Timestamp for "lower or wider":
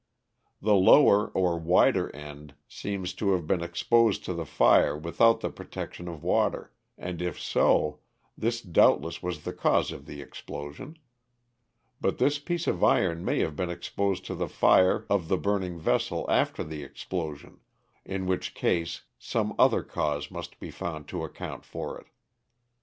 0.73-2.09